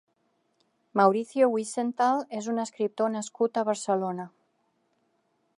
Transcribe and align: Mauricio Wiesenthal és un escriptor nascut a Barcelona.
Mauricio 1.01 1.49
Wiesenthal 1.57 2.23
és 2.39 2.49
un 2.55 2.63
escriptor 2.65 3.15
nascut 3.19 3.63
a 3.63 3.69
Barcelona. 3.71 4.31